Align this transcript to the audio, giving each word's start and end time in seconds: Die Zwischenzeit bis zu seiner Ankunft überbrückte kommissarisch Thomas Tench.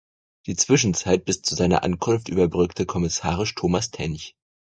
Die 0.47 0.55
Zwischenzeit 0.55 1.25
bis 1.25 1.43
zu 1.43 1.53
seiner 1.53 1.83
Ankunft 1.83 2.27
überbrückte 2.27 2.87
kommissarisch 2.87 3.53
Thomas 3.53 3.91
Tench. 3.91 4.33